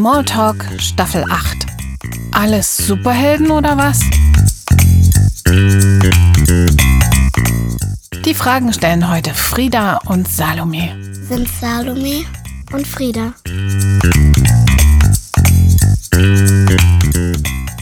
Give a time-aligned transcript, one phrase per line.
[0.00, 1.66] Smalltalk Staffel 8.
[2.32, 4.00] Alles Superhelden oder was?
[8.24, 10.96] Die Fragen stellen heute Frieda und Salome.
[11.28, 12.24] Sind Salome
[12.72, 13.34] und Frieda.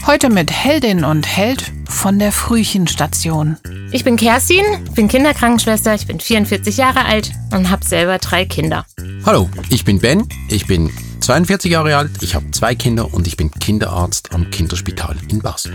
[0.05, 3.55] Heute mit Heldin und Held von der Frühchenstation.
[3.93, 8.85] Ich bin Kerstin, bin Kinderkrankenschwester, ich bin 44 Jahre alt und habe selber drei Kinder.
[9.25, 10.91] Hallo, ich bin Ben, ich bin
[11.29, 15.71] 42 Jahre alt, ich habe zwei Kinder und ich bin Kinderarzt am Kinderspital in Basel.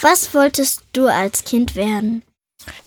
[0.00, 2.22] Was wolltest du als Kind werden?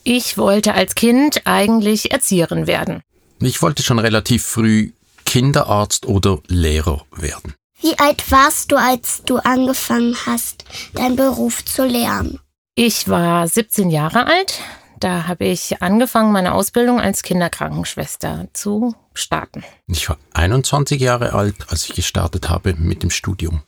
[0.06, 3.04] Ich wollte als Kind eigentlich Erzieherin werden.
[3.42, 4.94] Ich wollte schon relativ früh
[5.26, 7.56] Kinderarzt oder Lehrer werden.
[7.82, 12.40] Wie alt warst du, als du angefangen hast, deinen Beruf zu lernen?
[12.76, 14.62] Ich war 17 Jahre alt.
[15.02, 19.64] Da habe ich angefangen, meine Ausbildung als Kinderkrankenschwester zu starten.
[19.88, 23.64] Ich war 21 Jahre alt, als ich gestartet habe mit dem Studium.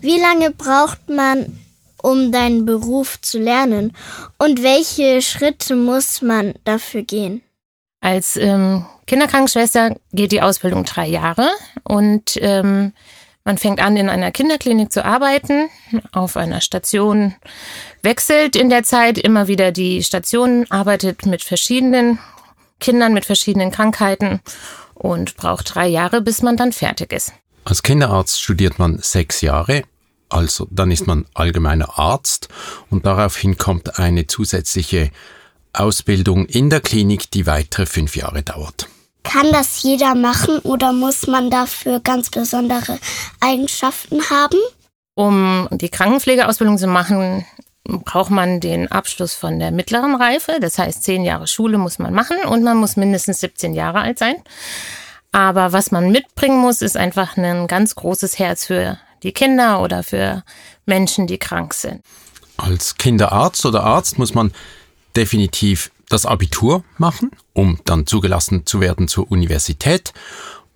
[0.00, 1.58] Wie lange braucht man,
[2.02, 3.96] um deinen Beruf zu lernen?
[4.36, 7.40] Und welche Schritte muss man dafür gehen?
[8.02, 11.48] Als ähm, Kinderkrankenschwester geht die Ausbildung drei Jahre
[11.84, 12.92] und ähm,
[13.46, 15.70] man fängt an, in einer Kinderklinik zu arbeiten,
[16.12, 17.34] auf einer Station,
[18.02, 22.18] wechselt in der Zeit immer wieder die Station, arbeitet mit verschiedenen
[22.80, 24.40] Kindern mit verschiedenen Krankheiten
[24.94, 27.32] und braucht drei Jahre, bis man dann fertig ist.
[27.64, 29.84] Als Kinderarzt studiert man sechs Jahre,
[30.28, 32.48] also dann ist man allgemeiner Arzt
[32.90, 35.10] und daraufhin kommt eine zusätzliche
[35.72, 38.88] Ausbildung in der Klinik, die weitere fünf Jahre dauert.
[39.28, 42.98] Kann das jeder machen oder muss man dafür ganz besondere
[43.40, 44.58] Eigenschaften haben?
[45.14, 47.44] Um die Krankenpflegeausbildung zu machen,
[47.84, 50.58] braucht man den Abschluss von der mittleren Reife.
[50.60, 54.18] Das heißt, zehn Jahre Schule muss man machen und man muss mindestens 17 Jahre alt
[54.18, 54.36] sein.
[55.32, 60.02] Aber was man mitbringen muss, ist einfach ein ganz großes Herz für die Kinder oder
[60.02, 60.44] für
[60.86, 62.02] Menschen, die krank sind.
[62.56, 64.52] Als Kinderarzt oder Arzt muss man
[65.14, 70.12] definitiv das Abitur machen, um dann zugelassen zu werden zur Universität.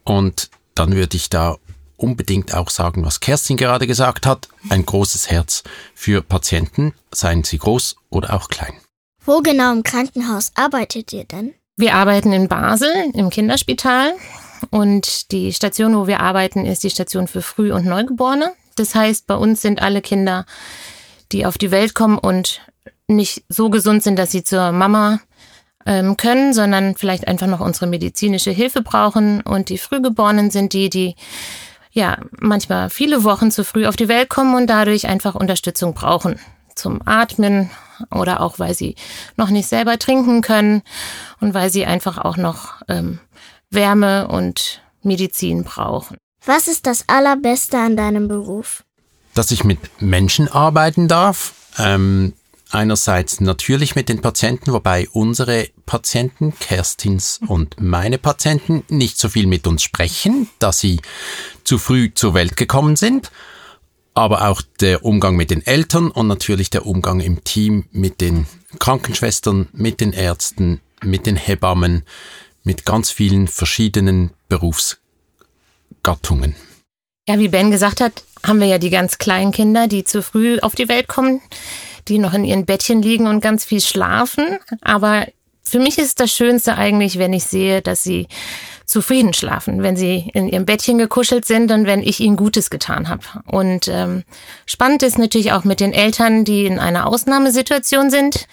[0.05, 1.57] Und dann würde ich da
[1.97, 4.49] unbedingt auch sagen, was Kerstin gerade gesagt hat.
[4.69, 5.63] Ein großes Herz
[5.95, 8.75] für Patienten, seien sie groß oder auch klein.
[9.25, 11.55] Wo genau im Krankenhaus arbeitet ihr denn?
[11.77, 14.15] Wir arbeiten in Basel im Kinderspital
[14.71, 18.53] und die Station, wo wir arbeiten, ist die Station für Früh- und Neugeborene.
[18.77, 20.47] Das heißt, bei uns sind alle Kinder,
[21.33, 22.61] die auf die Welt kommen und
[23.17, 25.21] nicht so gesund sind, dass sie zur Mama
[25.87, 29.41] ähm, können, sondern vielleicht einfach noch unsere medizinische Hilfe brauchen.
[29.43, 31.17] Und die Frühgeborenen sind die, die
[31.93, 36.39] ja manchmal viele Wochen zu früh auf die Welt kommen und dadurch einfach Unterstützung brauchen
[36.75, 37.71] zum Atmen
[38.11, 38.95] oder auch weil sie
[39.37, 40.83] noch nicht selber trinken können
[41.41, 43.19] und weil sie einfach auch noch ähm,
[43.71, 46.17] Wärme und Medizin brauchen.
[46.45, 48.85] Was ist das Allerbeste an deinem Beruf?
[49.35, 52.33] Dass ich mit Menschen arbeiten darf, ähm,
[52.71, 59.47] einerseits natürlich mit den Patienten, wobei unsere Patienten, Kerstins und meine Patienten, nicht so viel
[59.47, 61.01] mit uns sprechen, da sie
[61.65, 63.31] zu früh zur Welt gekommen sind,
[64.15, 68.47] aber auch der Umgang mit den Eltern und natürlich der Umgang im Team mit den
[68.79, 72.05] Krankenschwestern, mit den Ärzten, mit den Hebammen,
[72.63, 76.55] mit ganz vielen verschiedenen Berufsgattungen.
[77.29, 80.59] Ja, wie Ben gesagt hat, haben wir ja die ganz kleinen Kinder, die zu früh
[80.61, 81.41] auf die Welt kommen
[82.11, 84.59] die noch in ihren Bettchen liegen und ganz viel schlafen.
[84.83, 85.27] Aber
[85.63, 88.27] für mich ist das Schönste eigentlich, wenn ich sehe, dass sie
[88.91, 93.09] zufrieden schlafen, wenn sie in ihrem Bettchen gekuschelt sind und wenn ich ihnen Gutes getan
[93.09, 93.23] habe.
[93.47, 94.25] Und ähm,
[94.67, 98.49] spannend ist natürlich auch mit den Eltern, die in einer Ausnahmesituation sind,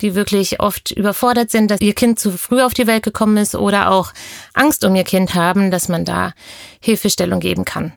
[0.00, 3.54] die wirklich oft überfordert sind, dass ihr Kind zu früh auf die Welt gekommen ist
[3.54, 4.14] oder auch
[4.54, 6.32] Angst um ihr Kind haben, dass man da
[6.80, 7.92] Hilfestellung geben kann.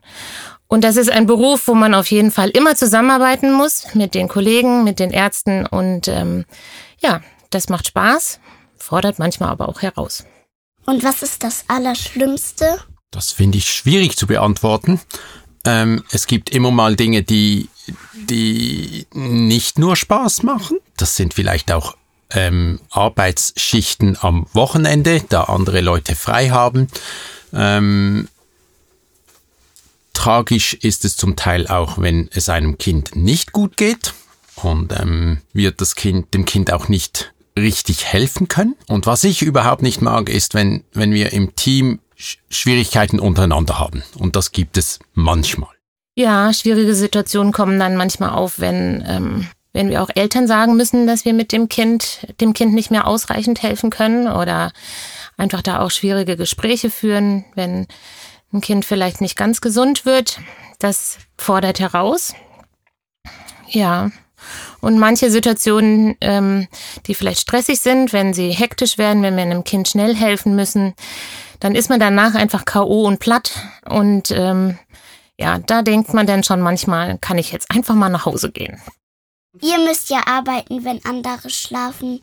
[0.68, 4.28] Und das ist ein Beruf, wo man auf jeden Fall immer zusammenarbeiten muss mit den
[4.28, 5.64] Kollegen, mit den Ärzten.
[5.66, 6.44] Und ähm,
[7.00, 8.40] ja, das macht Spaß,
[8.76, 10.24] fordert manchmal aber auch heraus.
[10.84, 12.78] Und was ist das Allerschlimmste?
[13.10, 15.00] Das finde ich schwierig zu beantworten.
[15.64, 17.68] Ähm, es gibt immer mal Dinge, die,
[18.14, 20.78] die nicht nur Spaß machen.
[20.96, 21.96] Das sind vielleicht auch
[22.30, 26.88] ähm, Arbeitsschichten am Wochenende, da andere Leute frei haben.
[27.52, 28.28] Ähm,
[30.16, 34.14] tragisch ist es zum Teil auch, wenn es einem Kind nicht gut geht
[34.56, 38.74] und ähm, wir das Kind, dem Kind auch nicht richtig helfen können.
[38.88, 44.02] Und was ich überhaupt nicht mag, ist, wenn, wenn wir im Team Schwierigkeiten untereinander haben.
[44.18, 45.70] Und das gibt es manchmal.
[46.14, 51.06] Ja, schwierige Situationen kommen dann manchmal auf, wenn, ähm, wenn wir auch Eltern sagen müssen,
[51.06, 54.72] dass wir mit dem Kind, dem Kind nicht mehr ausreichend helfen können oder
[55.36, 57.86] einfach da auch schwierige Gespräche führen, wenn
[58.56, 60.40] ein Kind vielleicht nicht ganz gesund wird.
[60.78, 62.34] Das fordert heraus.
[63.68, 64.10] Ja.
[64.80, 66.68] Und manche Situationen, ähm,
[67.06, 70.94] die vielleicht stressig sind, wenn sie hektisch werden, wenn wir einem Kind schnell helfen müssen,
[71.60, 73.06] dann ist man danach einfach K.O.
[73.06, 73.52] und platt.
[73.88, 74.78] Und ähm,
[75.38, 78.80] ja, da denkt man dann schon manchmal, kann ich jetzt einfach mal nach Hause gehen.
[79.60, 82.20] Ihr müsst ja arbeiten, wenn andere schlafen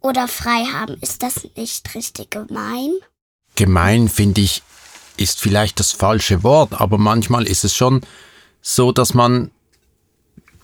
[0.00, 0.96] oder frei haben.
[1.00, 2.92] Ist das nicht richtig gemein?
[3.54, 4.62] Gemein finde ich,
[5.16, 8.02] ist vielleicht das falsche Wort, aber manchmal ist es schon
[8.62, 9.50] so, dass man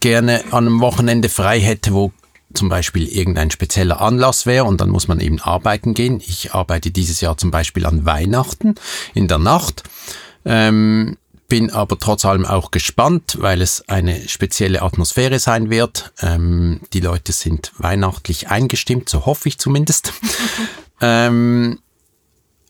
[0.00, 2.12] gerne an einem Wochenende frei hätte, wo
[2.54, 6.20] zum Beispiel irgendein spezieller Anlass wäre und dann muss man eben arbeiten gehen.
[6.24, 8.74] Ich arbeite dieses Jahr zum Beispiel an Weihnachten
[9.14, 9.84] in der Nacht.
[10.44, 11.16] Ähm,
[11.48, 16.12] bin aber trotz allem auch gespannt, weil es eine spezielle Atmosphäre sein wird.
[16.20, 20.14] Ähm, die Leute sind weihnachtlich eingestimmt, so hoffe ich zumindest.
[21.00, 21.78] ähm,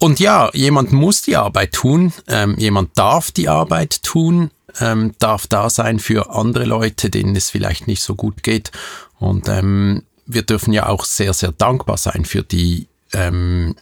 [0.02, 4.50] und ja, jemand muss die Arbeit tun, ähm, jemand darf die Arbeit tun,
[4.80, 8.72] ähm, darf da sein für andere Leute, denen es vielleicht nicht so gut geht.
[9.20, 13.76] Und ähm, wir dürfen ja auch sehr, sehr dankbar sein für die ähm,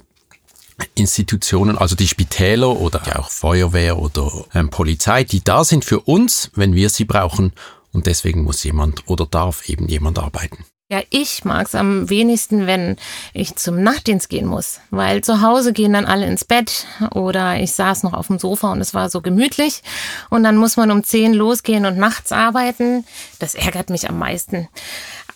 [0.95, 6.01] Institutionen, also die Spitäler oder ja auch Feuerwehr oder ähm, Polizei, die da sind für
[6.01, 7.55] uns, wenn wir sie brauchen.
[7.93, 10.67] Und deswegen muss jemand oder darf eben jemand arbeiten.
[10.93, 12.97] Ja, ich mag's am wenigsten, wenn
[13.33, 16.85] ich zum Nachtdienst gehen muss, weil zu Hause gehen dann alle ins Bett
[17.15, 19.85] oder ich saß noch auf dem Sofa und es war so gemütlich
[20.31, 23.05] und dann muss man um zehn losgehen und nachts arbeiten.
[23.39, 24.69] Das ärgert mich am meisten.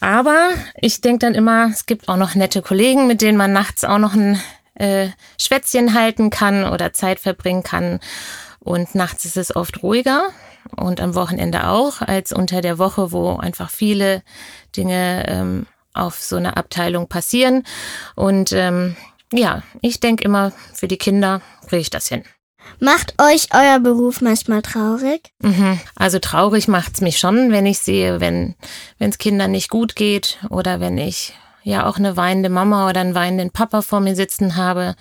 [0.00, 3.84] Aber ich denke dann immer, es gibt auch noch nette Kollegen, mit denen man nachts
[3.84, 4.42] auch noch ein
[4.74, 8.00] äh, Schwätzchen halten kann oder Zeit verbringen kann.
[8.58, 10.30] Und nachts ist es oft ruhiger
[10.76, 14.22] und am Wochenende auch, als unter der Woche, wo einfach viele
[14.76, 17.64] Dinge ähm, auf so einer Abteilung passieren.
[18.14, 18.96] Und ähm,
[19.32, 22.24] ja, ich denke immer, für die Kinder kriege ich das hin.
[22.80, 25.32] Macht euch euer Beruf manchmal traurig?
[25.40, 25.78] Mhm.
[25.96, 28.54] Also traurig macht's mich schon, wenn ich sehe, wenn
[28.98, 33.14] es Kindern nicht gut geht oder wenn ich ja auch eine weinende Mama oder einen
[33.14, 34.94] weinenden Papa vor mir sitzen habe,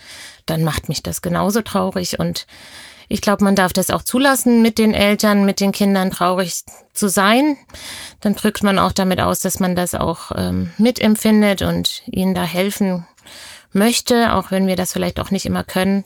[0.46, 2.20] dann macht mich das genauso traurig.
[2.20, 2.48] Und
[3.08, 6.64] ich glaube, man darf das auch zulassen, mit den Eltern, mit den Kindern traurig
[6.94, 7.58] zu sein.
[8.22, 12.44] Dann drückt man auch damit aus, dass man das auch ähm, mitempfindet und ihnen da
[12.44, 13.06] helfen
[13.72, 16.06] möchte, auch wenn wir das vielleicht auch nicht immer können.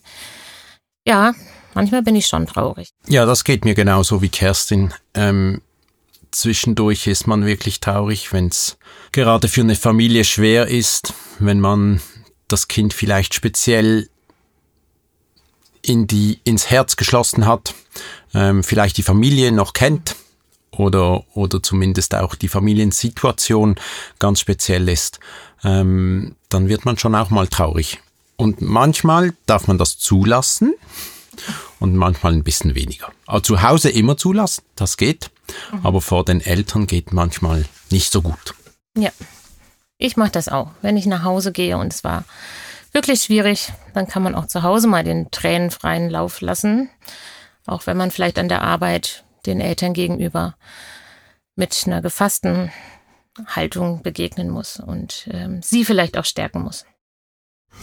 [1.05, 1.33] Ja,
[1.73, 2.89] manchmal bin ich schon traurig.
[3.07, 4.94] Ja, das geht mir genauso wie Kerstin.
[5.13, 5.61] Ähm,
[6.31, 8.77] zwischendurch ist man wirklich traurig, wenn es
[9.11, 12.01] gerade für eine Familie schwer ist, wenn man
[12.47, 14.09] das Kind vielleicht speziell
[15.88, 17.74] in die, ins Herz geschlossen hat,
[18.34, 20.16] ähm, vielleicht die Familie noch kennt
[20.72, 23.75] oder, oder zumindest auch die Familiensituation
[24.19, 25.19] ganz speziell ist,
[25.63, 28.00] ähm, dann wird man schon auch mal traurig.
[28.36, 30.75] Und manchmal darf man das zulassen
[31.80, 33.12] und manchmal ein bisschen weniger.
[33.25, 35.31] Also zu Hause immer zulassen, das geht,
[35.72, 35.86] mhm.
[35.86, 38.54] aber vor den Eltern geht manchmal nicht so gut.
[38.95, 39.12] Ja,
[39.98, 40.72] ich mache das auch.
[40.81, 42.25] Wenn ich nach Hause gehe und es war
[42.94, 46.89] wirklich schwierig, dann kann man auch zu Hause mal den tränenfreien Lauf lassen,
[47.66, 50.56] auch wenn man vielleicht an der Arbeit den Eltern gegenüber
[51.56, 52.72] mit einer gefassten
[53.45, 56.86] Haltung begegnen muss und ähm, sie vielleicht auch stärken muss.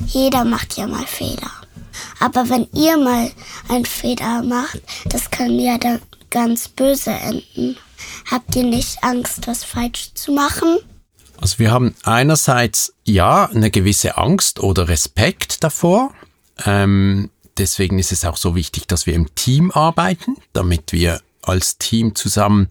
[0.07, 1.50] Jeder macht ja mal Fehler.
[2.19, 3.31] Aber wenn ihr mal
[3.69, 6.00] einen Fehler macht, das kann ja dann
[6.31, 7.76] ganz böse enden.
[8.31, 10.78] Habt ihr nicht Angst, was falsch zu machen?
[11.41, 16.12] Also wir haben einerseits ja eine gewisse Angst oder Respekt davor.
[16.64, 21.79] Ähm, deswegen ist es auch so wichtig, dass wir im Team arbeiten, damit wir als
[21.79, 22.69] Team zusammen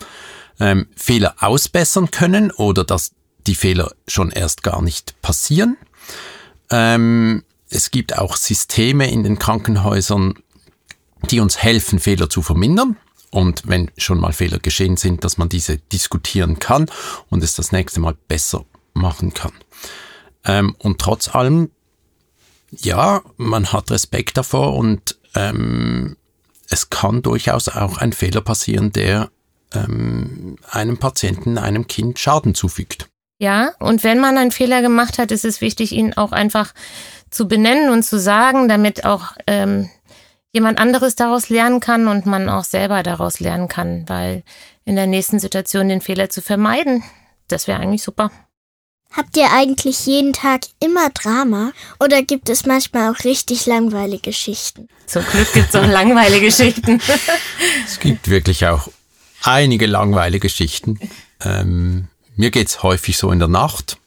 [0.60, 3.12] ähm, Fehler ausbessern können oder dass
[3.48, 5.77] die Fehler schon erst gar nicht passieren.
[6.70, 10.36] Ähm, es gibt auch Systeme in den Krankenhäusern,
[11.29, 12.98] die uns helfen, Fehler zu vermindern.
[13.33, 16.85] Und wenn schon mal Fehler geschehen sind, dass man diese diskutieren kann
[17.31, 18.63] und es das nächste Mal besser
[18.93, 19.53] machen kann.
[20.45, 21.71] Ähm, und trotz allem,
[22.69, 26.15] ja, man hat Respekt davor und ähm,
[26.69, 29.31] es kann durchaus auch ein Fehler passieren, der
[29.73, 33.07] ähm, einem Patienten, einem Kind Schaden zufügt.
[33.39, 36.71] Ja, und wenn man einen Fehler gemacht hat, ist es wichtig, ihn auch einfach
[37.31, 39.89] zu benennen und zu sagen, damit auch ähm,
[40.53, 44.43] jemand anderes daraus lernen kann und man auch selber daraus lernen kann, weil
[44.86, 47.03] in der nächsten Situation den Fehler zu vermeiden,
[47.48, 48.31] das wäre eigentlich super.
[49.12, 54.88] Habt ihr eigentlich jeden Tag immer Drama oder gibt es manchmal auch richtig langweilige Geschichten?
[55.05, 57.00] Zum Glück gibt es auch langweilige Geschichten.
[57.86, 58.88] es gibt wirklich auch
[59.43, 61.00] einige langweilige Geschichten.
[61.43, 63.98] Ähm, mir geht's häufig so in der Nacht,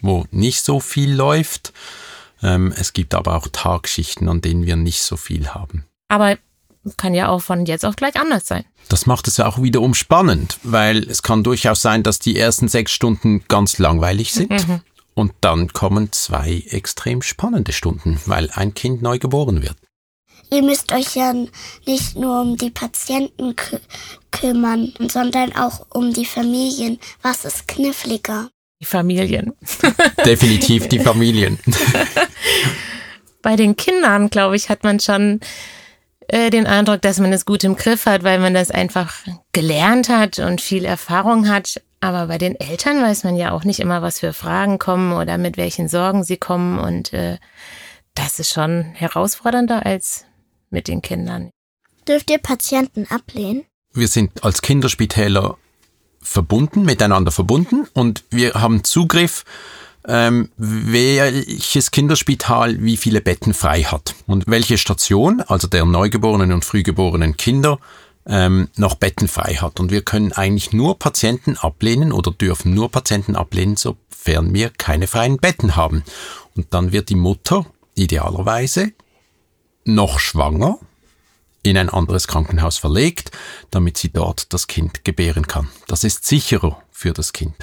[0.00, 1.74] wo nicht so viel läuft.
[2.42, 5.86] Ähm, es gibt aber auch Tagschichten, an denen wir nicht so viel haben.
[6.08, 6.36] Aber
[6.96, 8.64] kann ja auch von jetzt auf gleich anders sein.
[8.88, 12.68] Das macht es ja auch wiederum spannend, weil es kann durchaus sein, dass die ersten
[12.68, 14.50] sechs Stunden ganz langweilig sind.
[14.66, 14.80] Mhm.
[15.14, 19.76] Und dann kommen zwei extrem spannende Stunden, weil ein Kind neu geboren wird.
[20.52, 21.32] Ihr müsst euch ja
[21.86, 23.78] nicht nur um die Patienten kü
[24.32, 26.98] kümmern, sondern auch um die Familien.
[27.22, 28.48] Was ist kniffliger?
[28.80, 29.52] Die Familien.
[30.24, 31.58] Definitiv die Familien.
[33.42, 35.40] Bei den Kindern, glaube ich, hat man schon
[36.28, 39.14] äh, den Eindruck, dass man es gut im Griff hat, weil man das einfach
[39.52, 41.82] gelernt hat und viel Erfahrung hat.
[42.00, 45.36] Aber bei den Eltern weiß man ja auch nicht immer, was für Fragen kommen oder
[45.36, 46.78] mit welchen Sorgen sie kommen.
[46.78, 47.38] Und äh,
[48.14, 50.24] das ist schon herausfordernder als
[50.70, 51.50] mit den Kindern.
[52.08, 53.64] Dürft ihr Patienten ablehnen?
[53.92, 55.58] Wir sind als Kinderspitäler
[56.22, 59.44] verbunden, miteinander verbunden und wir haben Zugriff,
[60.06, 66.64] ähm, welches Kinderspital wie viele Betten frei hat und welche Station, also der neugeborenen und
[66.64, 67.78] frühgeborenen Kinder,
[68.26, 69.80] ähm, noch Betten frei hat.
[69.80, 75.06] Und wir können eigentlich nur Patienten ablehnen oder dürfen nur Patienten ablehnen, sofern wir keine
[75.06, 76.04] freien Betten haben.
[76.56, 78.92] Und dann wird die Mutter idealerweise
[79.84, 80.78] noch schwanger
[81.62, 83.30] in ein anderes Krankenhaus verlegt,
[83.70, 85.68] damit sie dort das Kind gebären kann.
[85.86, 87.54] Das ist sicherer für das Kind.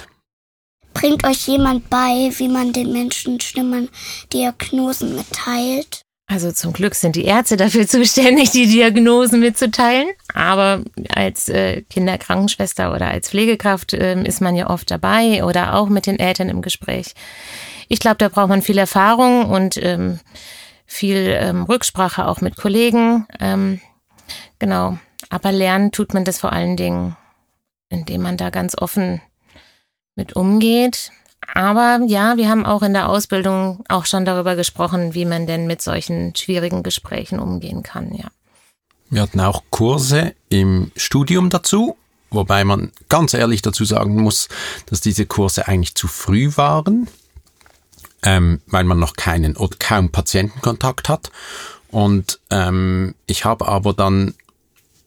[0.94, 3.88] Bringt euch jemand bei, wie man den Menschen schlimmen
[4.32, 6.02] Diagnosen mitteilt?
[6.30, 10.08] Also zum Glück sind die Ärzte dafür zuständig, die Diagnosen mitzuteilen.
[10.34, 10.82] Aber
[11.14, 16.06] als äh, Kinderkrankenschwester oder als Pflegekraft äh, ist man ja oft dabei oder auch mit
[16.06, 17.14] den Eltern im Gespräch.
[17.88, 20.20] Ich glaube, da braucht man viel Erfahrung und ähm,
[20.84, 23.26] viel ähm, Rücksprache auch mit Kollegen.
[23.40, 23.80] Ähm,
[24.58, 24.98] genau.
[25.30, 27.16] Aber lernen tut man das vor allen Dingen,
[27.88, 29.20] indem man da ganz offen
[30.14, 31.10] mit umgeht.
[31.54, 35.66] Aber ja, wir haben auch in der Ausbildung auch schon darüber gesprochen, wie man denn
[35.66, 38.26] mit solchen schwierigen Gesprächen umgehen kann, ja.
[39.10, 41.96] Wir hatten auch Kurse im Studium dazu,
[42.30, 44.48] wobei man ganz ehrlich dazu sagen muss,
[44.84, 47.08] dass diese Kurse eigentlich zu früh waren,
[48.22, 51.30] ähm, weil man noch keinen oder kaum Patientenkontakt hat.
[51.90, 54.34] Und ähm, ich habe aber dann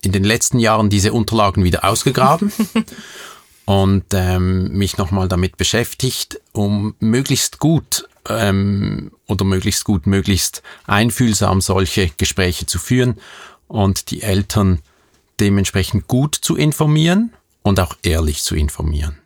[0.02, 2.52] in den letzten Jahren diese Unterlagen wieder ausgegraben
[3.66, 11.62] und ähm, mich nochmal damit beschäftigt, um möglichst gut ähm, oder möglichst gut, möglichst einfühlsam
[11.62, 13.20] solche Gespräche zu führen
[13.68, 14.80] und die Eltern
[15.40, 17.34] dementsprechend gut zu informieren
[17.64, 19.18] und auch ehrlich zu informieren.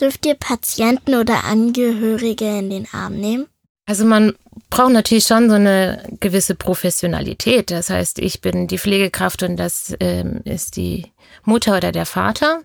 [0.00, 3.46] Dürft ihr Patienten oder Angehörige in den Arm nehmen?
[3.84, 4.34] Also man
[4.70, 7.70] braucht natürlich schon so eine gewisse Professionalität.
[7.70, 11.12] Das heißt, ich bin die Pflegekraft und das ähm, ist die
[11.44, 12.60] Mutter oder der Vater.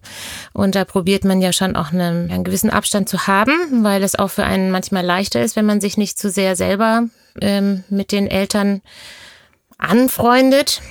[0.53, 4.15] Und da probiert man ja schon auch einen, einen gewissen Abstand zu haben, weil es
[4.15, 7.05] auch für einen manchmal leichter ist, wenn man sich nicht zu sehr selber
[7.41, 8.81] ähm, mit den Eltern
[9.79, 10.81] anfreundet.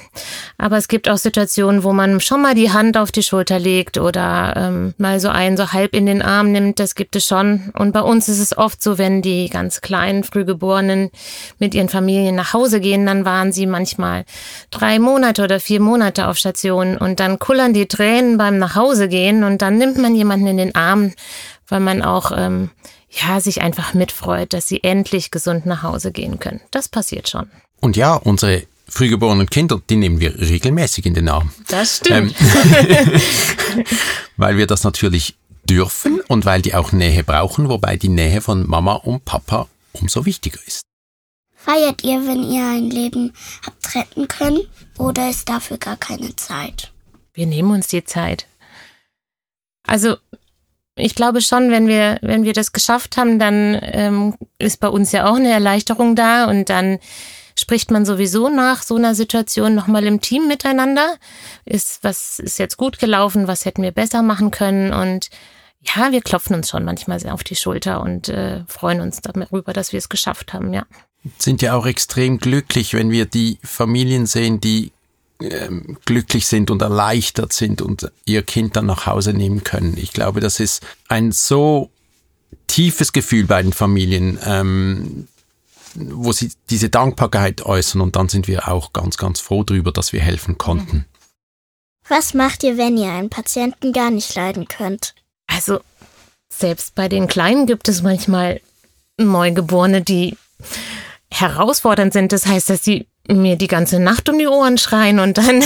[0.59, 3.99] Aber es gibt auch Situationen, wo man schon mal die Hand auf die Schulter legt
[3.99, 6.81] oder ähm, mal so einen so halb in den Arm nimmt.
[6.81, 7.71] Das gibt es schon.
[7.75, 11.11] Und bei uns ist es oft so, wenn die ganz kleinen Frühgeborenen
[11.59, 14.25] mit ihren Familien nach Hause gehen, dann waren sie manchmal
[14.71, 19.61] drei Monate oder vier Monate auf Station und dann kullern die Tränen beim Nachhausegehen und
[19.61, 21.13] dann nimmt man jemanden in den Arm,
[21.69, 22.71] weil man auch ähm,
[23.11, 26.61] ja sich einfach mitfreut, dass sie endlich gesund nach Hause gehen können.
[26.71, 27.51] Das passiert schon.
[27.81, 31.51] Und ja, unsere frühgeborenen Kinder, die nehmen wir regelmäßig in den Arm.
[31.69, 32.35] Das stimmt.
[32.41, 33.21] Ähm,
[34.37, 38.69] weil wir das natürlich dürfen und weil die auch Nähe brauchen, wobei die Nähe von
[38.69, 40.83] Mama und Papa umso wichtiger ist.
[41.55, 43.33] Feiert ihr, wenn ihr ein Leben
[43.65, 44.61] habt retten können
[44.99, 46.93] oder ist dafür gar keine Zeit?
[47.35, 48.47] Wir nehmen uns die Zeit.
[49.85, 50.17] Also
[50.95, 55.13] ich glaube schon, wenn wir, wenn wir das geschafft haben, dann ähm, ist bei uns
[55.13, 56.99] ja auch eine Erleichterung da und dann
[57.59, 61.17] spricht man sowieso nach so einer Situation nochmal im Team miteinander.
[61.65, 65.31] Ist, was ist jetzt gut gelaufen, was hätten wir besser machen können und
[65.83, 69.73] ja, wir klopfen uns schon manchmal sehr auf die Schulter und äh, freuen uns darüber,
[69.73, 70.85] dass wir es geschafft haben, ja.
[71.39, 74.93] Sind ja auch extrem glücklich, wenn wir die Familien sehen, die
[75.41, 79.97] ähm, glücklich sind und erleichtert sind und ihr Kind dann nach Hause nehmen können.
[79.97, 81.91] Ich glaube, das ist ein so
[82.67, 85.29] tiefes Gefühl bei den Familien, ähm,
[85.99, 90.13] wo sie diese Dankbarkeit äußern und dann sind wir auch ganz, ganz froh darüber, dass
[90.13, 91.07] wir helfen konnten.
[92.09, 95.15] Was macht ihr, wenn ihr einen Patienten gar nicht leiden könnt?
[95.47, 95.81] Also
[96.49, 98.61] selbst bei den Kleinen gibt es manchmal
[99.19, 100.37] Neugeborene, die
[101.31, 102.33] herausfordernd sind.
[102.33, 105.63] Das heißt, dass sie mir die ganze Nacht um die Ohren schreien und dann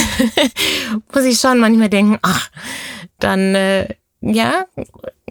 [1.14, 2.50] muss ich schon manchmal denken, ach,
[3.18, 4.66] dann äh, ja,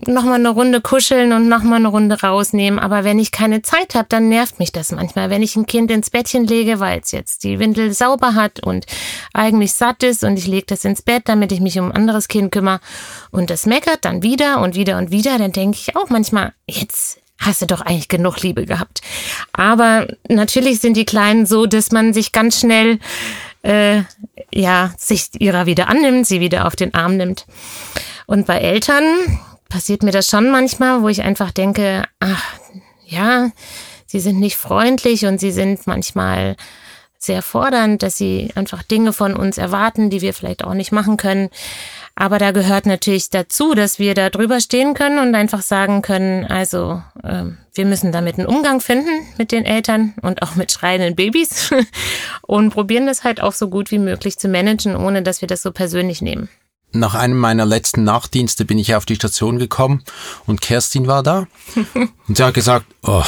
[0.07, 2.79] nochmal eine Runde kuscheln und nochmal eine Runde rausnehmen.
[2.79, 5.29] Aber wenn ich keine Zeit habe, dann nervt mich das manchmal.
[5.29, 8.85] Wenn ich ein Kind ins Bettchen lege, weil es jetzt die Windel sauber hat und
[9.33, 12.27] eigentlich satt ist und ich lege das ins Bett, damit ich mich um ein anderes
[12.27, 12.79] Kind kümmere
[13.31, 17.19] und das meckert dann wieder und wieder und wieder, dann denke ich auch manchmal, jetzt
[17.39, 19.01] hast du doch eigentlich genug Liebe gehabt.
[19.53, 22.99] Aber natürlich sind die Kleinen so, dass man sich ganz schnell
[23.63, 24.03] äh,
[24.53, 27.45] ja sich ihrer wieder annimmt, sie wieder auf den Arm nimmt.
[28.25, 29.03] Und bei Eltern
[29.69, 32.43] passiert mir das schon manchmal, wo ich einfach denke, ach,
[33.05, 33.51] ja,
[34.05, 36.55] sie sind nicht freundlich und sie sind manchmal
[37.19, 41.17] sehr fordernd, dass sie einfach Dinge von uns erwarten, die wir vielleicht auch nicht machen
[41.17, 41.49] können.
[42.15, 46.45] Aber da gehört natürlich dazu, dass wir da drüber stehen können und einfach sagen können,
[46.45, 51.15] also äh, wir müssen damit einen Umgang finden mit den Eltern und auch mit schreienden
[51.15, 51.71] Babys
[52.41, 55.61] und probieren das halt auch so gut wie möglich zu managen, ohne dass wir das
[55.61, 56.49] so persönlich nehmen
[56.91, 60.03] nach einem meiner letzten Nachtdienste bin ich auf die Station gekommen
[60.47, 61.47] und Kerstin war da.
[62.27, 63.23] und sie hat gesagt, oh,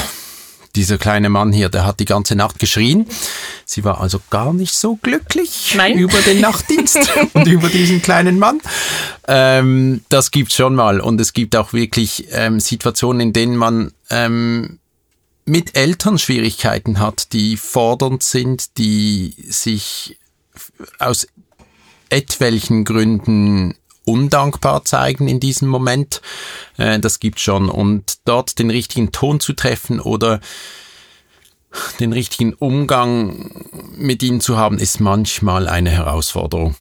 [0.76, 3.06] dieser kleine Mann hier, der hat die ganze Nacht geschrien.
[3.66, 5.98] Sie war also gar nicht so glücklich Nein.
[5.98, 8.62] über den Nachtdienst und über diesen kleinen Mann.
[9.28, 11.00] Ähm, das gibt's schon mal.
[11.00, 14.80] Und es gibt auch wirklich ähm, Situationen, in denen man ähm,
[15.46, 20.18] mit Eltern Schwierigkeiten hat, die fordernd sind, die sich
[21.00, 21.28] aus
[22.10, 23.76] etwelchen Gründen
[24.12, 26.22] undankbar zeigen in diesem Moment.
[26.78, 27.70] Äh, das gibt schon.
[27.70, 30.40] Und dort den richtigen Ton zu treffen oder
[32.00, 33.52] den richtigen Umgang
[33.96, 36.76] mit ihnen zu haben, ist manchmal eine Herausforderung.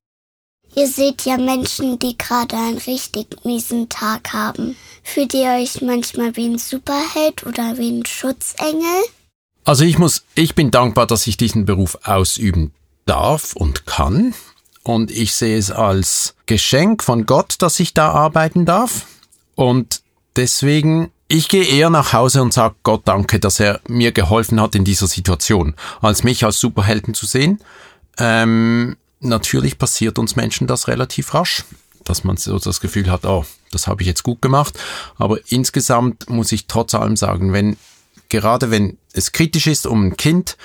[0.76, 4.76] Ihr seht ja Menschen, die gerade einen richtig miesen Tag haben.
[5.02, 9.02] Fühlt ihr euch manchmal wie ein Superheld oder wie ein Schutzengel?
[9.64, 12.72] Also ich muss, ich bin dankbar, dass ich diesen Beruf ausüben
[13.04, 14.34] darf und kann.
[14.82, 19.06] Und ich sehe es als Geschenk von Gott, dass ich da arbeiten darf.
[19.54, 20.02] Und
[20.36, 24.74] deswegen, ich gehe eher nach Hause und sage Gott danke, dass er mir geholfen hat
[24.74, 27.60] in dieser Situation, als mich als Superhelden zu sehen.
[28.18, 31.64] Ähm, natürlich passiert uns Menschen das relativ rasch,
[32.04, 34.78] dass man so das Gefühl hat, oh, das habe ich jetzt gut gemacht.
[35.16, 37.76] Aber insgesamt muss ich trotz allem sagen, wenn,
[38.30, 40.56] gerade wenn es kritisch ist um ein Kind,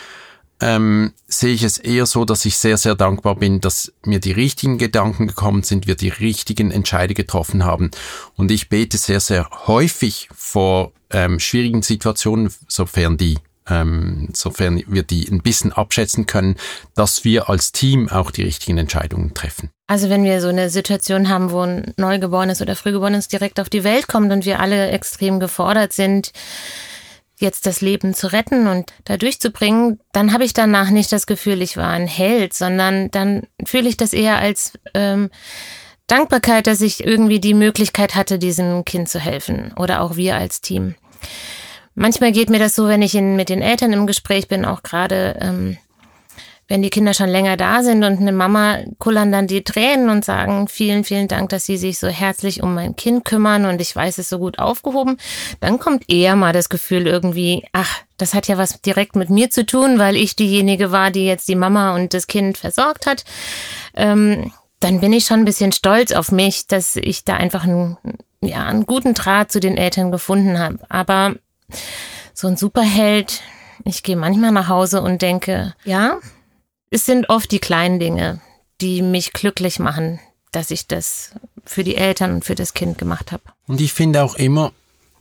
[0.62, 4.32] ähm, sehe ich es eher so, dass ich sehr, sehr dankbar bin, dass mir die
[4.32, 7.91] richtigen Gedanken gekommen sind, wir die richtigen Entscheide getroffen haben.
[8.36, 13.38] Und ich bete sehr, sehr häufig vor ähm, schwierigen Situationen, sofern die
[13.68, 16.56] ähm, sofern wir die ein bisschen abschätzen können,
[16.94, 19.72] dass wir als Team auch die richtigen Entscheidungen treffen.
[19.88, 23.84] Also wenn wir so eine Situation haben, wo ein Neugeborenes oder Frühgeborenes direkt auf die
[23.84, 26.32] Welt kommt und wir alle extrem gefordert sind,
[27.38, 31.62] jetzt das Leben zu retten und da durchzubringen, dann habe ich danach nicht das Gefühl,
[31.62, 35.30] ich war ein Held, sondern dann fühle ich das eher als ähm,
[36.08, 40.62] Dankbarkeit, dass ich irgendwie die Möglichkeit hatte, diesem Kind zu helfen oder auch wir als
[40.62, 40.95] Team.
[41.95, 44.84] Manchmal geht mir das so, wenn ich in, mit den Eltern im Gespräch bin, auch
[44.84, 45.78] gerade ähm,
[46.67, 50.25] wenn die Kinder schon länger da sind und eine Mama kullern dann die Tränen und
[50.25, 53.95] sagen, vielen, vielen Dank, dass Sie sich so herzlich um mein Kind kümmern und ich
[53.95, 55.17] weiß es so gut aufgehoben,
[55.60, 59.51] dann kommt eher mal das Gefühl irgendwie, ach, das hat ja was direkt mit mir
[59.51, 63.25] zu tun, weil ich diejenige war, die jetzt die Mama und das Kind versorgt hat.
[63.93, 67.97] Ähm, dann bin ich schon ein bisschen stolz auf mich, dass ich da einfach einen,
[68.41, 70.80] ja, einen guten Draht zu den Eltern gefunden habe.
[70.89, 71.36] Aber
[72.34, 73.41] so ein Superheld,
[73.84, 76.17] ich gehe manchmal nach Hause und denke, ja,
[76.95, 78.39] es sind oft die kleinen Dinge,
[78.79, 80.21] die mich glücklich machen,
[80.53, 81.31] dass ich das
[81.65, 83.43] für die Eltern und für das Kind gemacht habe.
[83.67, 84.71] Und ich finde auch immer,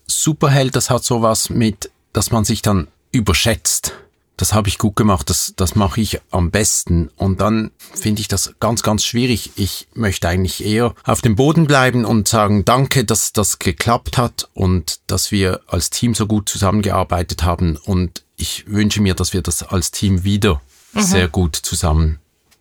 [0.07, 3.93] Superheld, das hat sowas mit, dass man sich dann überschätzt.
[4.37, 7.11] Das habe ich gut gemacht, das, das mache ich am besten.
[7.17, 9.51] Und dann finde ich das ganz, ganz schwierig.
[9.57, 14.49] Ich möchte eigentlich eher auf dem Boden bleiben und sagen, danke, dass das geklappt hat
[14.55, 17.77] und dass wir als Team so gut zusammengearbeitet haben.
[17.79, 20.61] Und ich wünsche mir, dass wir das als Team wieder
[20.95, 21.03] mhm.
[21.03, 22.19] sehr gut zusammen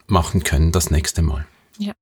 [0.08, 1.46] machen können das nächste Mal.
[1.78, 1.94] Ja.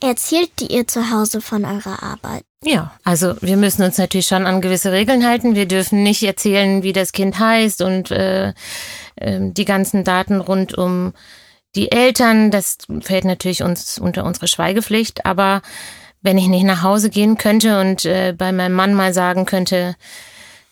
[0.00, 2.44] Erzählt ihr zu Hause von eurer Arbeit?
[2.62, 5.54] Ja, also wir müssen uns natürlich schon an gewisse Regeln halten.
[5.54, 8.48] Wir dürfen nicht erzählen, wie das Kind heißt und äh,
[9.16, 11.12] äh, die ganzen Daten rund um
[11.74, 12.50] die Eltern.
[12.50, 15.26] Das fällt natürlich uns unter unsere Schweigepflicht.
[15.26, 15.62] Aber
[16.22, 19.94] wenn ich nicht nach Hause gehen könnte und äh, bei meinem Mann mal sagen könnte,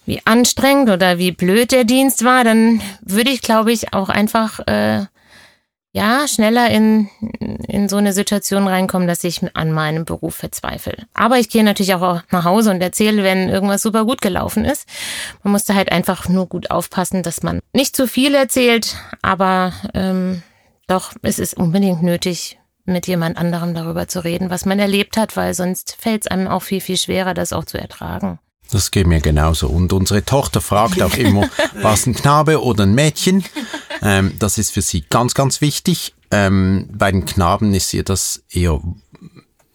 [0.04, 4.60] wie anstrengend oder wie blöd der Dienst war, dann würde ich, glaube ich, auch einfach
[4.66, 5.06] äh,
[5.92, 7.08] ja schneller in,
[7.68, 11.04] in so eine Situation reinkommen, dass ich an meinem Beruf verzweifle.
[11.14, 14.88] Aber ich gehe natürlich auch nach Hause und erzähle, wenn irgendwas super gut gelaufen ist.
[15.42, 20.42] Man musste halt einfach nur gut aufpassen, dass man nicht zu viel erzählt, aber ähm,
[20.88, 25.36] doch, es ist unbedingt nötig, mit jemand anderem darüber zu reden, was man erlebt hat,
[25.36, 28.40] weil sonst fällt es einem auch viel, viel schwerer, das auch zu ertragen.
[28.70, 29.68] Das geht mir genauso.
[29.68, 31.48] Und unsere Tochter fragt auch immer,
[31.82, 33.44] was ein Knabe oder ein Mädchen?
[34.00, 36.14] Ähm, das ist für sie ganz, ganz wichtig.
[36.30, 38.80] Ähm, bei den Knaben ist ihr das eher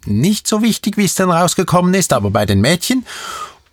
[0.05, 3.05] nicht so wichtig, wie es dann rausgekommen ist, aber bei den Mädchen.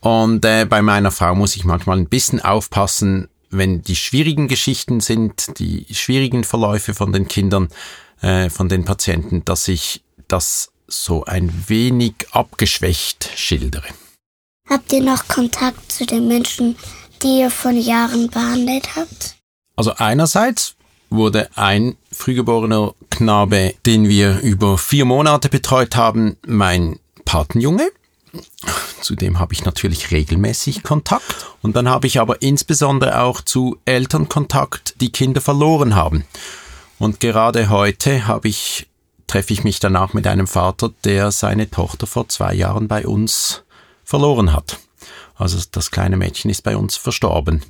[0.00, 5.00] Und äh, bei meiner Frau muss ich manchmal ein bisschen aufpassen, wenn die schwierigen Geschichten
[5.00, 7.68] sind, die schwierigen Verläufe von den Kindern,
[8.20, 13.88] äh, von den Patienten, dass ich das so ein wenig abgeschwächt schildere.
[14.68, 16.76] Habt ihr noch Kontakt zu den Menschen,
[17.22, 19.36] die ihr von Jahren behandelt habt?
[19.76, 20.74] Also einerseits
[21.10, 27.90] wurde ein frühgeborener Knabe, den wir über vier Monate betreut haben, mein Patenjunge.
[29.00, 31.46] Zu dem habe ich natürlich regelmäßig Kontakt.
[31.62, 36.24] Und dann habe ich aber insbesondere auch zu Eltern Kontakt, die Kinder verloren haben.
[36.98, 38.88] Und gerade heute habe ich,
[39.26, 43.63] treffe ich mich danach mit einem Vater, der seine Tochter vor zwei Jahren bei uns
[44.14, 44.78] verloren hat.
[45.34, 47.64] Also das kleine Mädchen ist bei uns verstorben.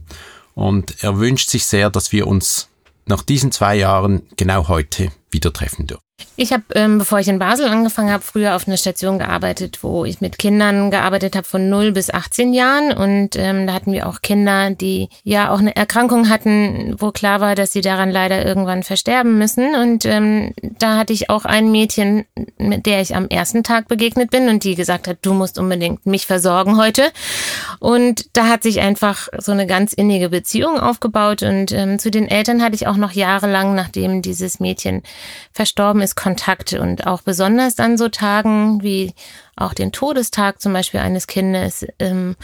[0.54, 2.68] Und er wünscht sich sehr, dass wir uns
[3.06, 6.04] nach diesen zwei Jahren genau heute wieder treffen dürfen.
[6.36, 10.04] Ich habe, ähm, bevor ich in Basel angefangen habe, früher auf einer Station gearbeitet, wo
[10.04, 12.92] ich mit Kindern gearbeitet habe von 0 bis 18 Jahren.
[12.92, 17.40] Und ähm, da hatten wir auch Kinder, die ja auch eine Erkrankung hatten, wo klar
[17.40, 19.76] war, dass sie daran leider irgendwann versterben müssen.
[19.76, 22.24] Und ähm, da hatte ich auch ein Mädchen,
[22.58, 26.04] mit der ich am ersten Tag begegnet bin und die gesagt hat, du musst unbedingt
[26.04, 27.12] mich versorgen heute.
[27.78, 31.44] Und da hat sich einfach so eine ganz innige Beziehung aufgebaut.
[31.44, 35.04] Und ähm, zu den Eltern hatte ich auch noch jahrelang, nachdem dieses Mädchen
[35.52, 39.14] verstorben ist, Kontakt und auch besonders an so Tagen wie
[39.56, 42.36] auch den Todestag zum Beispiel eines Kindes, ähm,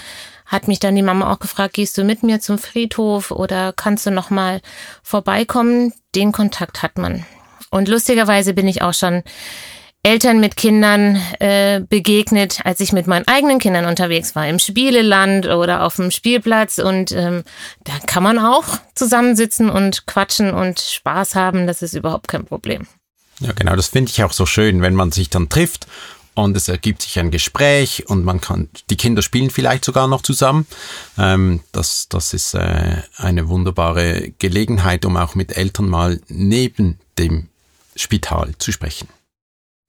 [0.47, 4.07] hat mich dann die Mama auch gefragt, gehst du mit mir zum Friedhof oder kannst
[4.07, 4.61] du noch mal
[5.03, 5.93] vorbeikommen?
[6.15, 7.25] Den Kontakt hat man.
[7.71, 9.23] Und lustigerweise bin ich auch schon
[10.03, 15.47] Eltern mit Kindern äh, begegnet, als ich mit meinen eigenen Kindern unterwegs war, im Spieleland
[15.47, 16.79] oder auf dem Spielplatz.
[16.79, 17.45] Und ähm,
[17.85, 21.67] da kann man auch zusammensitzen und quatschen und Spaß haben.
[21.67, 22.87] Das ist überhaupt kein Problem.
[23.41, 25.87] Ja, genau, das finde ich auch so schön, wenn man sich dann trifft
[26.35, 30.23] und es ergibt sich ein Gespräch und man kann, die Kinder spielen vielleicht sogar noch
[30.23, 30.67] zusammen.
[31.19, 37.49] Ähm, das, das ist äh, eine wunderbare Gelegenheit, um auch mit Eltern mal neben dem
[37.97, 39.09] Spital zu sprechen.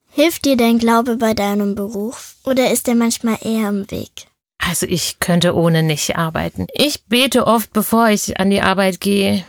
[0.10, 4.28] Hilft dir dein Glaube bei deinem Beruf oder ist er manchmal eher im Weg?
[4.58, 6.68] Also ich könnte ohne nicht arbeiten.
[6.74, 9.44] Ich bete oft, bevor ich an die Arbeit gehe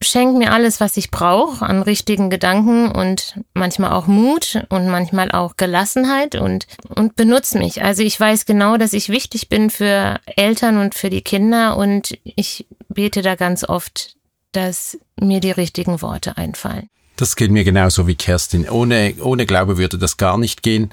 [0.00, 5.30] schenkt mir alles, was ich brauche an richtigen Gedanken und manchmal auch Mut und manchmal
[5.30, 7.82] auch Gelassenheit und, und benutzt mich.
[7.82, 12.18] Also ich weiß genau, dass ich wichtig bin für Eltern und für die Kinder und
[12.24, 14.16] ich bete da ganz oft,
[14.52, 16.88] dass mir die richtigen Worte einfallen.
[17.16, 18.68] Das geht mir genauso wie Kerstin.
[18.68, 20.92] Ohne, ohne Glaube würde das gar nicht gehen.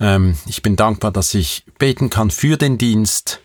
[0.00, 3.40] Ähm, ich bin dankbar, dass ich beten kann für den Dienst,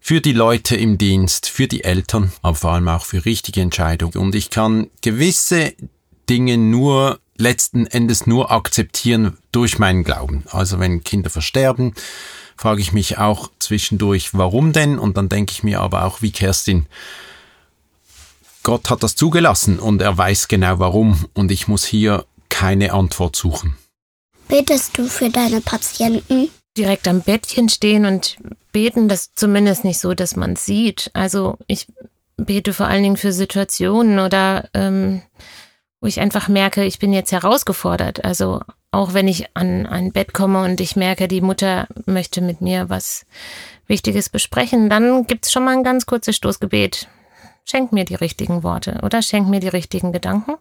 [0.00, 4.16] für die Leute im Dienst, für die Eltern, aber vor allem auch für richtige Entscheidungen.
[4.16, 5.74] Und ich kann gewisse
[6.28, 10.44] Dinge nur letzten Endes nur akzeptieren durch meinen Glauben.
[10.50, 11.94] Also wenn Kinder versterben,
[12.56, 14.98] frage ich mich auch zwischendurch, warum denn?
[14.98, 16.86] Und dann denke ich mir aber auch wie Kerstin,
[18.64, 23.36] Gott hat das zugelassen und er weiß genau warum und ich muss hier keine Antwort
[23.36, 23.78] suchen.
[24.48, 26.50] Betest du für deine Patienten?
[26.78, 28.38] Direkt am Bettchen stehen und
[28.72, 31.10] beten, das zumindest nicht so, dass man sieht.
[31.12, 31.86] Also ich
[32.36, 35.22] bete vor allen Dingen für Situationen oder ähm,
[36.00, 38.24] wo ich einfach merke, ich bin jetzt herausgefordert.
[38.24, 38.60] Also
[38.90, 42.88] auch wenn ich an ein Bett komme und ich merke, die Mutter möchte mit mir
[42.88, 43.26] was
[43.86, 47.08] Wichtiges besprechen, dann gibt's schon mal ein ganz kurzes Stoßgebet.
[47.64, 50.54] Schenk mir die richtigen Worte oder schenk mir die richtigen Gedanken.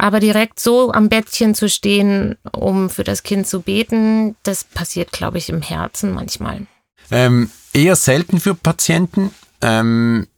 [0.00, 5.10] Aber direkt so am Bettchen zu stehen, um für das Kind zu beten, das passiert,
[5.10, 6.68] glaube ich, im Herzen manchmal.
[7.10, 10.28] Ähm, eher selten für Patienten, ähm,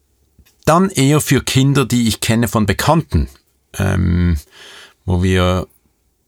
[0.65, 3.29] dann eher für Kinder, die ich kenne von Bekannten,
[3.79, 4.39] ähm,
[5.05, 5.67] wo wir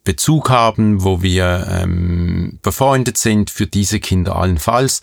[0.05, 5.01] Bezug haben, wo wir ähm, befreundet sind, für diese Kinder allenfalls.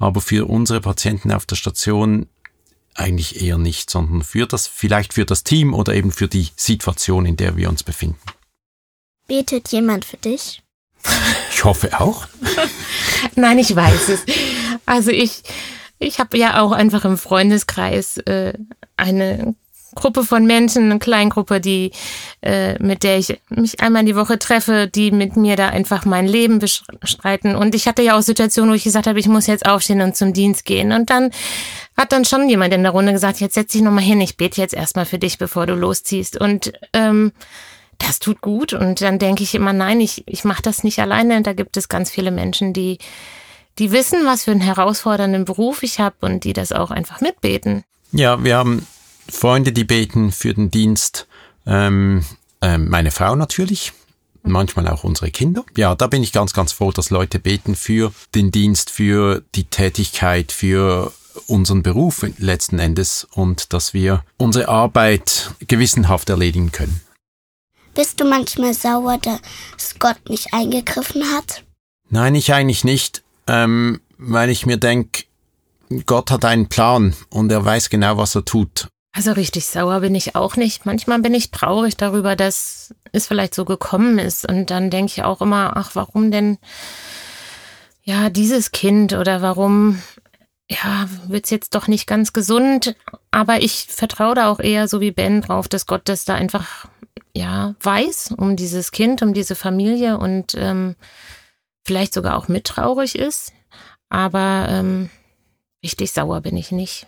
[0.00, 2.26] Aber für unsere Patienten auf der Station
[2.94, 7.26] eigentlich eher nicht, sondern für das, vielleicht für das Team oder eben für die Situation,
[7.26, 8.18] in der wir uns befinden.
[9.26, 10.62] Betet jemand für dich?
[11.52, 12.26] Ich hoffe auch.
[13.36, 14.24] Nein, ich weiß es.
[14.86, 15.42] Also ich,
[15.98, 18.54] ich habe ja auch einfach im Freundeskreis äh,
[18.96, 19.54] eine
[19.94, 21.92] Gruppe von Menschen, eine Kleingruppe, die
[22.42, 26.26] äh, mit der ich mich einmal die Woche treffe, die mit mir da einfach mein
[26.26, 27.56] Leben bestreiten.
[27.56, 30.16] Und ich hatte ja auch Situationen, wo ich gesagt habe, ich muss jetzt aufstehen und
[30.16, 30.92] zum Dienst gehen.
[30.92, 31.30] Und dann
[31.96, 34.60] hat dann schon jemand in der Runde gesagt, jetzt setz dich nochmal hin, ich bete
[34.60, 36.40] jetzt erstmal für dich, bevor du losziehst.
[36.40, 37.32] Und ähm,
[37.98, 38.72] das tut gut.
[38.72, 41.42] Und dann denke ich immer, nein, ich, ich mache das nicht alleine.
[41.42, 42.98] Da gibt es ganz viele Menschen, die,
[43.78, 47.84] die wissen, was für einen herausfordernden Beruf ich habe und die das auch einfach mitbeten.
[48.12, 48.86] Ja, wir haben
[49.30, 51.26] Freunde, die beten für den Dienst.
[51.66, 52.24] Ähm,
[52.60, 53.92] ähm, meine Frau natürlich,
[54.42, 55.64] manchmal auch unsere Kinder.
[55.76, 59.64] Ja, da bin ich ganz, ganz froh, dass Leute beten für den Dienst, für die
[59.64, 61.12] Tätigkeit, für
[61.46, 67.00] unseren Beruf letzten Endes und dass wir unsere Arbeit gewissenhaft erledigen können.
[67.94, 71.64] Bist du manchmal sauer, dass Gott nicht eingegriffen hat?
[72.10, 75.24] Nein, ich eigentlich nicht, ähm, weil ich mir denke,
[76.06, 78.88] Gott hat einen Plan und er weiß genau, was er tut.
[79.12, 80.86] Also richtig sauer bin ich auch nicht.
[80.86, 84.46] Manchmal bin ich traurig darüber, dass es vielleicht so gekommen ist.
[84.46, 86.58] Und dann denke ich auch immer, ach, warum denn
[88.02, 90.02] ja dieses Kind oder warum
[90.70, 92.94] ja, wird's jetzt doch nicht ganz gesund.
[93.30, 96.86] Aber ich vertraue da auch eher so wie Ben drauf, dass Gott das da einfach
[97.34, 100.96] ja weiß um dieses Kind, um diese Familie und ähm,
[101.84, 103.52] vielleicht sogar auch mittraurig ist.
[104.10, 105.10] Aber ähm,
[105.82, 107.06] richtig sauer bin ich nicht.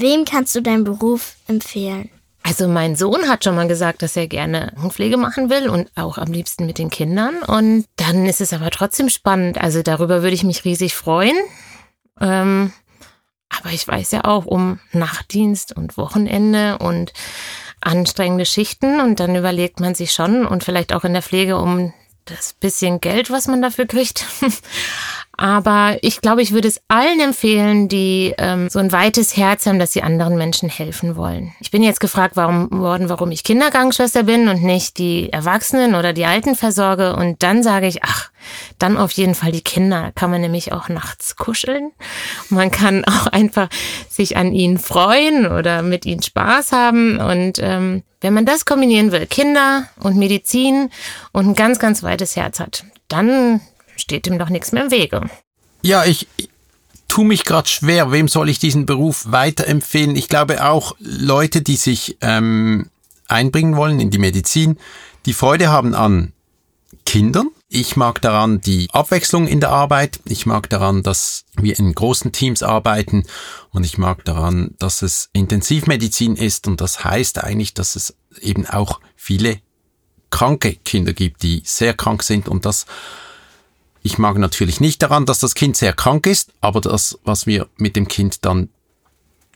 [0.00, 2.08] Wem kannst du deinen Beruf empfehlen?
[2.44, 6.18] Also mein Sohn hat schon mal gesagt, dass er gerne Pflege machen will und auch
[6.18, 7.42] am liebsten mit den Kindern.
[7.42, 9.60] Und dann ist es aber trotzdem spannend.
[9.60, 11.36] Also darüber würde ich mich riesig freuen.
[12.20, 12.72] Ähm,
[13.48, 17.12] aber ich weiß ja auch um Nachtdienst und Wochenende und
[17.80, 21.92] anstrengende Schichten und dann überlegt man sich schon und vielleicht auch in der Pflege um
[22.24, 24.24] das bisschen Geld, was man dafür kriegt.
[25.40, 29.78] Aber ich glaube, ich würde es allen empfehlen, die ähm, so ein weites Herz haben,
[29.78, 31.52] dass sie anderen Menschen helfen wollen.
[31.60, 36.12] Ich bin jetzt gefragt warum, worden, warum ich Kindergangsschwester bin und nicht die Erwachsenen oder
[36.12, 37.14] die Alten versorge.
[37.14, 38.32] Und dann sage ich, ach,
[38.80, 40.10] dann auf jeden Fall die Kinder.
[40.16, 41.92] Kann man nämlich auch nachts kuscheln.
[42.50, 43.68] Man kann auch einfach
[44.10, 47.20] sich an ihnen freuen oder mit ihnen Spaß haben.
[47.20, 50.90] Und ähm, wenn man das kombinieren will, Kinder und Medizin
[51.30, 53.60] und ein ganz, ganz weites Herz hat, dann
[53.98, 55.28] steht ihm doch nichts mehr im Wege.
[55.82, 56.48] Ja, ich, ich
[57.08, 58.12] tue mich gerade schwer.
[58.12, 60.16] Wem soll ich diesen Beruf weiterempfehlen?
[60.16, 62.90] Ich glaube auch Leute, die sich ähm,
[63.28, 64.78] einbringen wollen in die Medizin,
[65.26, 66.32] die Freude haben an
[67.04, 67.48] Kindern.
[67.68, 70.20] Ich mag daran die Abwechslung in der Arbeit.
[70.24, 73.24] Ich mag daran, dass wir in großen Teams arbeiten.
[73.70, 76.66] Und ich mag daran, dass es Intensivmedizin ist.
[76.66, 79.60] Und das heißt eigentlich, dass es eben auch viele
[80.30, 82.48] kranke Kinder gibt, die sehr krank sind.
[82.48, 82.86] Und das
[84.02, 87.68] ich mag natürlich nicht daran, dass das Kind sehr krank ist, aber das, was wir
[87.76, 88.68] mit dem Kind dann,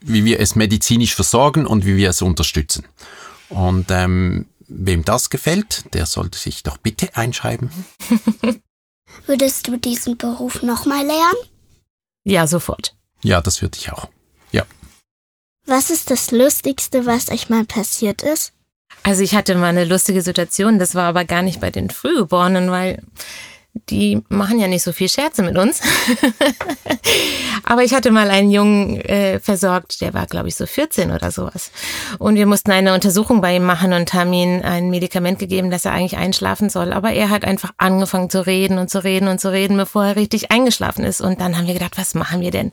[0.00, 2.86] wie wir es medizinisch versorgen und wie wir es unterstützen.
[3.48, 7.70] Und ähm, wem das gefällt, der sollte sich doch bitte einschreiben.
[9.26, 11.36] Würdest du diesen Beruf nochmal lernen?
[12.24, 12.96] Ja, sofort.
[13.22, 14.08] Ja, das würde ich auch.
[14.50, 14.64] Ja.
[15.66, 18.52] Was ist das Lustigste, was euch mal passiert ist?
[19.02, 22.70] Also ich hatte mal eine lustige Situation, das war aber gar nicht bei den Frühgeborenen,
[22.70, 23.02] weil
[23.74, 25.80] die machen ja nicht so viel Scherze mit uns.
[27.64, 31.30] Aber ich hatte mal einen Jungen äh, versorgt, der war, glaube ich, so 14 oder
[31.30, 31.70] sowas.
[32.18, 35.86] Und wir mussten eine Untersuchung bei ihm machen und haben ihm ein Medikament gegeben, dass
[35.86, 36.92] er eigentlich einschlafen soll.
[36.92, 40.16] Aber er hat einfach angefangen zu reden und zu reden und zu reden, bevor er
[40.16, 41.22] richtig eingeschlafen ist.
[41.22, 42.72] Und dann haben wir gedacht, was machen wir denn?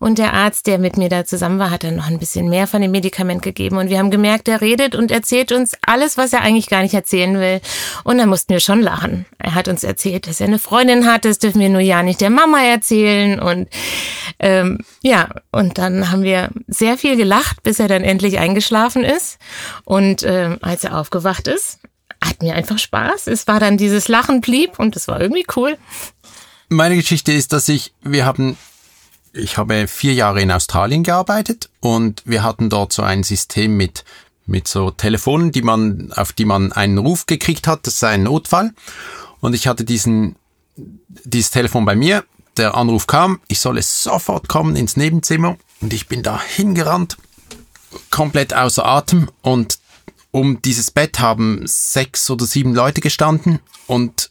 [0.00, 2.66] Und der Arzt, der mit mir da zusammen war, hat dann noch ein bisschen mehr
[2.66, 3.76] von dem Medikament gegeben.
[3.76, 6.94] Und wir haben gemerkt, er redet und erzählt uns alles, was er eigentlich gar nicht
[6.94, 7.60] erzählen will.
[8.02, 9.26] Und dann mussten wir schon lachen.
[9.38, 12.22] Er hat uns erzählt, dass er eine Freundin hat, das dürfen wir nur ja nicht
[12.22, 13.38] der Mama erzählen.
[13.38, 13.68] Und
[14.38, 19.38] ähm, ja, und dann haben wir sehr viel gelacht, bis er dann endlich eingeschlafen ist.
[19.84, 21.80] Und ähm, als er aufgewacht ist,
[22.24, 23.26] hatten wir einfach Spaß.
[23.26, 25.76] Es war dann dieses Lachen blieb und es war irgendwie cool.
[26.70, 28.56] Meine Geschichte ist, dass ich, wir haben
[29.34, 34.04] ich habe vier Jahre in Australien gearbeitet und wir hatten dort so ein System mit
[34.46, 38.24] mit so Telefonen, die man auf die man einen Ruf gekriegt hat, das sei ein
[38.24, 38.72] Notfall.
[39.42, 40.36] Und ich hatte diesen,
[40.76, 42.24] dieses Telefon bei mir.
[42.56, 47.16] Der Anruf kam, ich solle sofort kommen ins Nebenzimmer und ich bin da hingerannt,
[48.10, 49.78] komplett außer Atem und
[50.30, 54.30] um dieses Bett haben sechs oder sieben Leute gestanden und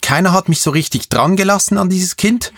[0.00, 2.52] keiner hat mich so richtig dran gelassen an dieses Kind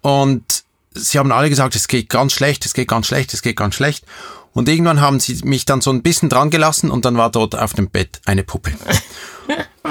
[0.00, 0.64] und
[0.94, 3.74] sie haben alle gesagt, es geht ganz schlecht, es geht ganz schlecht, es geht ganz
[3.74, 4.04] schlecht.
[4.52, 7.54] Und irgendwann haben sie mich dann so ein bisschen dran gelassen und dann war dort
[7.54, 8.72] auf dem Bett eine Puppe.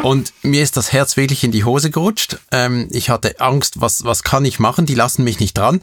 [0.04, 2.38] Und mir ist das Herz wirklich in die Hose gerutscht.
[2.52, 4.86] Ähm, ich hatte Angst, was, was kann ich machen?
[4.86, 5.82] Die lassen mich nicht dran.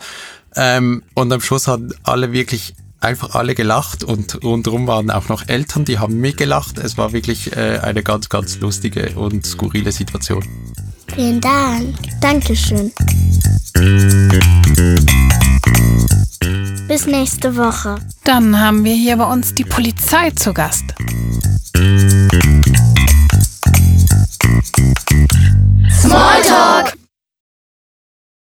[0.55, 5.49] Ähm, und am Schluss haben alle wirklich einfach alle gelacht und rundherum waren auch noch
[5.49, 6.79] Eltern, die haben mitgelacht.
[6.79, 10.45] Es war wirklich äh, eine ganz, ganz lustige und skurrile Situation.
[11.15, 11.95] Vielen Dank.
[12.21, 12.93] Dankeschön.
[16.89, 17.97] Bis nächste Woche.
[18.25, 20.85] Dann haben wir hier bei uns die Polizei zu Gast.
[25.91, 27.06] Small Talk.